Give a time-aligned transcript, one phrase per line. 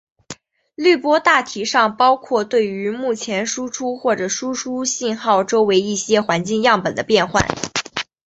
[0.73, 7.47] 滤波大体上包括对于目前输入或者输出信号周围一些环境样本的变换。